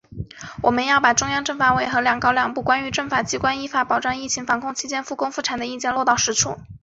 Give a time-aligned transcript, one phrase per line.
[0.63, 6.57] 我们要把中央政法委和‘两高两部’《关于政法机关依法保障疫情防控期间复工复产的意见》落到实处